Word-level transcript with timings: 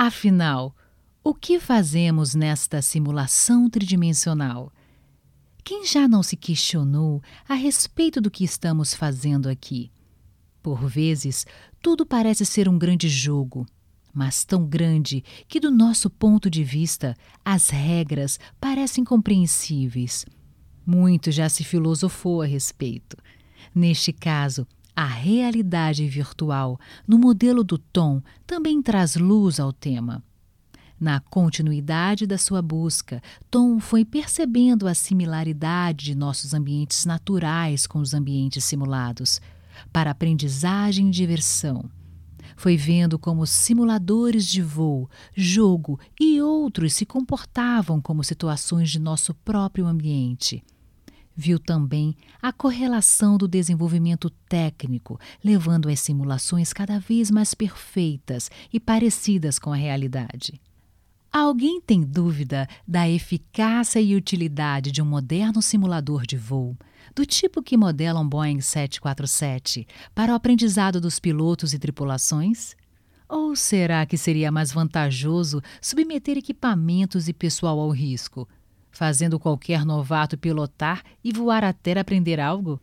Afinal, 0.00 0.76
o 1.24 1.34
que 1.34 1.58
fazemos 1.58 2.32
nesta 2.32 2.80
simulação 2.80 3.68
tridimensional? 3.68 4.72
Quem 5.64 5.84
já 5.84 6.06
não 6.06 6.22
se 6.22 6.36
questionou 6.36 7.20
a 7.48 7.54
respeito 7.54 8.20
do 8.20 8.30
que 8.30 8.44
estamos 8.44 8.94
fazendo 8.94 9.48
aqui? 9.48 9.90
Por 10.62 10.88
vezes, 10.88 11.44
tudo 11.82 12.06
parece 12.06 12.46
ser 12.46 12.68
um 12.68 12.78
grande 12.78 13.08
jogo, 13.08 13.66
mas 14.14 14.44
tão 14.44 14.64
grande 14.64 15.24
que, 15.48 15.58
do 15.58 15.68
nosso 15.68 16.08
ponto 16.08 16.48
de 16.48 16.62
vista, 16.62 17.16
as 17.44 17.68
regras 17.68 18.38
parecem 18.60 19.02
compreensíveis. 19.02 20.24
Muito 20.86 21.32
já 21.32 21.48
se 21.48 21.64
filosofou 21.64 22.40
a 22.40 22.46
respeito. 22.46 23.16
Neste 23.74 24.12
caso, 24.12 24.64
a 24.98 25.06
realidade 25.06 26.08
virtual, 26.08 26.76
no 27.06 27.16
modelo 27.16 27.62
do 27.62 27.78
Tom, 27.78 28.20
também 28.44 28.82
traz 28.82 29.14
luz 29.14 29.60
ao 29.60 29.72
tema. 29.72 30.24
Na 30.98 31.20
continuidade 31.20 32.26
da 32.26 32.36
sua 32.36 32.60
busca, 32.60 33.22
Tom 33.48 33.78
foi 33.78 34.04
percebendo 34.04 34.88
a 34.88 34.94
similaridade 34.94 36.06
de 36.06 36.16
nossos 36.16 36.52
ambientes 36.52 37.06
naturais 37.06 37.86
com 37.86 38.00
os 38.00 38.12
ambientes 38.12 38.64
simulados, 38.64 39.40
para 39.92 40.10
aprendizagem 40.10 41.06
e 41.06 41.12
diversão. 41.12 41.88
Foi 42.56 42.76
vendo 42.76 43.20
como 43.20 43.46
simuladores 43.46 44.48
de 44.48 44.60
voo, 44.60 45.08
jogo 45.32 46.00
e 46.20 46.42
outros 46.42 46.92
se 46.94 47.06
comportavam 47.06 48.00
como 48.00 48.24
situações 48.24 48.90
de 48.90 48.98
nosso 48.98 49.32
próprio 49.32 49.86
ambiente. 49.86 50.60
Viu 51.40 51.60
também 51.60 52.16
a 52.42 52.52
correlação 52.52 53.38
do 53.38 53.46
desenvolvimento 53.46 54.28
técnico, 54.48 55.20
levando 55.42 55.88
às 55.88 56.00
simulações 56.00 56.72
cada 56.72 56.98
vez 56.98 57.30
mais 57.30 57.54
perfeitas 57.54 58.50
e 58.72 58.80
parecidas 58.80 59.56
com 59.56 59.72
a 59.72 59.76
realidade. 59.76 60.60
Alguém 61.30 61.80
tem 61.80 62.00
dúvida 62.00 62.68
da 62.84 63.08
eficácia 63.08 64.00
e 64.00 64.16
utilidade 64.16 64.90
de 64.90 65.00
um 65.00 65.04
moderno 65.04 65.62
simulador 65.62 66.26
de 66.26 66.36
voo, 66.36 66.76
do 67.14 67.24
tipo 67.24 67.62
que 67.62 67.76
modela 67.76 68.18
um 68.18 68.28
Boeing 68.28 68.60
747, 68.60 69.86
para 70.12 70.32
o 70.32 70.34
aprendizado 70.34 71.00
dos 71.00 71.20
pilotos 71.20 71.72
e 71.72 71.78
tripulações? 71.78 72.74
Ou 73.28 73.54
será 73.54 74.04
que 74.06 74.16
seria 74.16 74.50
mais 74.50 74.72
vantajoso 74.72 75.62
submeter 75.80 76.36
equipamentos 76.36 77.28
e 77.28 77.32
pessoal 77.32 77.78
ao 77.78 77.90
risco, 77.90 78.48
fazendo 78.98 79.38
qualquer 79.38 79.84
novato 79.84 80.36
pilotar 80.36 81.04
e 81.22 81.32
voar 81.32 81.62
até 81.62 81.96
aprender 81.96 82.40
algo? 82.40 82.80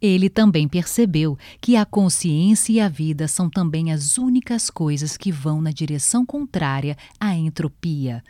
Ele 0.00 0.28
também 0.28 0.66
percebeu 0.66 1.38
que 1.60 1.76
a 1.76 1.86
consciência 1.86 2.72
e 2.72 2.80
a 2.80 2.88
vida 2.88 3.28
são 3.28 3.48
também 3.48 3.92
as 3.92 4.18
únicas 4.18 4.68
coisas 4.68 5.16
que 5.16 5.30
vão 5.30 5.62
na 5.62 5.70
direção 5.70 6.26
contrária 6.26 6.96
à 7.20 7.36
entropia. 7.36 8.24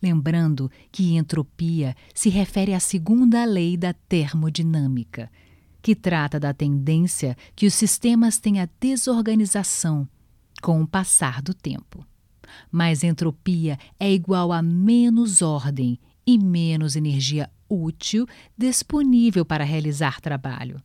Lembrando 0.00 0.70
que 0.92 1.16
entropia 1.16 1.96
se 2.14 2.28
refere 2.28 2.72
à 2.72 2.78
segunda 2.78 3.44
lei 3.44 3.76
da 3.76 3.92
termodinâmica, 3.92 5.28
que 5.82 5.92
trata 5.92 6.38
da 6.38 6.54
tendência 6.54 7.36
que 7.56 7.66
os 7.66 7.74
sistemas 7.74 8.38
têm 8.38 8.60
à 8.60 8.68
desorganização 8.78 10.08
com 10.62 10.80
o 10.80 10.86
passar 10.86 11.42
do 11.42 11.52
tempo. 11.52 12.06
Mas 12.70 13.02
entropia 13.02 13.76
é 13.98 14.12
igual 14.12 14.52
a 14.52 14.62
menos 14.62 15.42
ordem 15.42 15.98
e 16.26 16.38
menos 16.38 16.96
energia 16.96 17.48
útil 17.68 18.26
disponível 18.56 19.44
para 19.44 19.64
realizar 19.64 20.20
trabalho. 20.20 20.82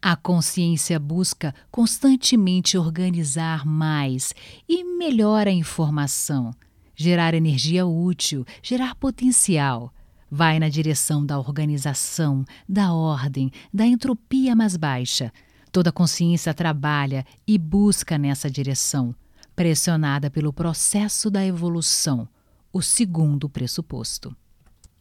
A 0.00 0.14
consciência 0.14 1.00
busca 1.00 1.54
constantemente 1.70 2.78
organizar 2.78 3.66
mais 3.66 4.32
e 4.68 4.84
melhor 4.84 5.48
a 5.48 5.50
informação, 5.50 6.54
gerar 6.94 7.34
energia 7.34 7.84
útil, 7.86 8.44
gerar 8.62 8.94
potencial. 8.94 9.92
Vai 10.30 10.58
na 10.58 10.68
direção 10.68 11.24
da 11.24 11.38
organização, 11.38 12.44
da 12.68 12.92
ordem, 12.92 13.50
da 13.72 13.86
entropia 13.86 14.54
mais 14.54 14.76
baixa. 14.76 15.32
Toda 15.72 15.92
consciência 15.92 16.54
trabalha 16.54 17.24
e 17.46 17.58
busca 17.58 18.16
nessa 18.16 18.50
direção, 18.50 19.14
pressionada 19.54 20.30
pelo 20.30 20.52
processo 20.52 21.30
da 21.30 21.44
evolução, 21.44 22.28
o 22.76 22.82
segundo 22.82 23.48
pressuposto. 23.48 24.36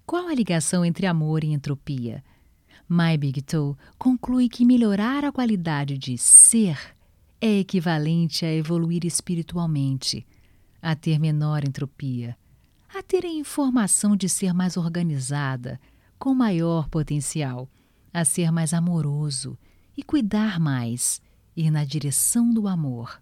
Qual 0.06 0.30
a 0.30 0.34
ligação 0.34 0.86
entre 0.86 1.06
amor 1.06 1.44
e 1.44 1.52
entropia? 1.52 2.24
My 2.88 3.18
Big 3.18 3.41
Toe 3.41 3.75
conclui 3.97 4.47
que 4.47 4.63
melhorar 4.63 5.25
a 5.25 5.31
qualidade 5.31 5.97
de 5.97 6.18
ser 6.18 6.96
é 7.41 7.59
equivalente 7.59 8.46
a 8.46 8.53
evoluir 8.53 9.06
espiritualmente, 9.06 10.25
a 10.81 10.96
ter 10.96 11.19
menor 11.19 11.68
entropia, 11.68 12.38
a 12.97 13.03
ter 13.03 13.25
a 13.25 13.30
informação 13.30 14.16
de 14.16 14.30
ser 14.30 14.53
mais 14.53 14.78
organizada, 14.78 15.78
com 16.18 16.34
maior 16.34 16.88
potencial, 16.88 17.69
a 18.14 18.24
ser 18.24 18.53
mais 18.53 18.74
amoroso 18.74 19.58
e 19.97 20.02
cuidar 20.02 20.62
mais, 20.62 21.22
ir 21.58 21.69
na 21.69 21.84
direção 21.84 22.53
do 22.53 22.69
amor. 22.69 23.22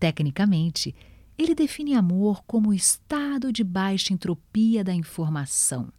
Tecnicamente, 0.00 0.92
ele 1.40 1.54
define 1.54 1.94
amor 1.94 2.44
como 2.46 2.68
o 2.68 2.74
estado 2.74 3.50
de 3.50 3.64
baixa 3.64 4.12
entropia 4.12 4.84
da 4.84 4.92
informação. 4.92 5.90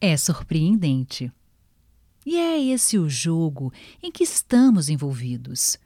É 0.00 0.16
surpreendente 0.16 1.32
e 2.24 2.36
é 2.36 2.62
esse 2.62 2.96
o 2.96 3.10
jogo 3.10 3.72
em 4.00 4.12
que 4.12 4.22
estamos 4.22 4.88
envolvidos. 4.88 5.76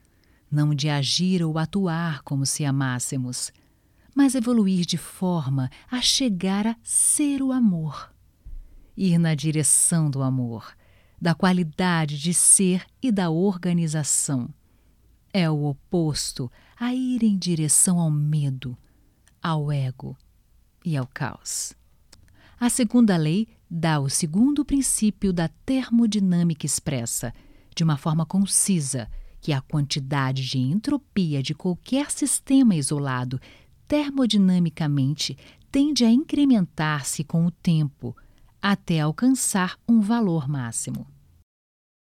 Não 0.51 0.75
de 0.75 0.87
agir 0.87 1.43
ou 1.43 1.57
atuar 1.57 2.21
como 2.21 2.45
se 2.45 2.63
amássemos, 2.63 3.51
mas 4.15 4.35
evoluir 4.35 4.85
de 4.85 4.97
forma 4.97 5.71
a 5.89 5.99
chegar 5.99 6.67
a 6.67 6.75
ser 6.83 7.41
o 7.41 7.51
amor. 7.51 8.13
Ir 8.95 9.17
na 9.17 9.33
direção 9.33 10.11
do 10.11 10.21
amor, 10.21 10.75
da 11.19 11.33
qualidade 11.33 12.19
de 12.19 12.35
ser 12.35 12.85
e 13.01 13.11
da 13.11 13.31
organização. 13.31 14.47
É 15.39 15.47
o 15.47 15.65
oposto 15.65 16.51
a 16.79 16.95
ir 16.95 17.21
em 17.21 17.37
direção 17.37 17.99
ao 17.99 18.09
medo, 18.09 18.75
ao 19.39 19.71
ego 19.71 20.17
e 20.83 20.97
ao 20.97 21.05
caos. 21.05 21.75
A 22.59 22.71
segunda 22.71 23.15
lei 23.15 23.47
dá 23.69 23.99
o 23.99 24.09
segundo 24.09 24.65
princípio 24.65 25.31
da 25.31 25.47
termodinâmica 25.47 26.65
expressa, 26.65 27.31
de 27.75 27.83
uma 27.83 27.97
forma 27.97 28.25
concisa, 28.25 29.07
que 29.39 29.53
a 29.53 29.61
quantidade 29.61 30.43
de 30.43 30.57
entropia 30.57 31.43
de 31.43 31.53
qualquer 31.53 32.09
sistema 32.09 32.73
isolado 32.73 33.39
termodinamicamente 33.87 35.37
tende 35.71 36.03
a 36.03 36.09
incrementar-se 36.09 37.23
com 37.23 37.45
o 37.45 37.51
tempo, 37.51 38.17
até 38.59 39.01
alcançar 39.01 39.77
um 39.87 40.01
valor 40.01 40.49
máximo. 40.49 41.05